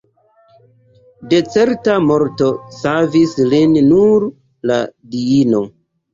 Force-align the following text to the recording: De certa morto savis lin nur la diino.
De 1.33 1.41
certa 1.55 1.97
morto 2.05 2.47
savis 2.79 3.37
lin 3.53 3.77
nur 3.93 4.27
la 4.73 4.81
diino. 5.15 5.63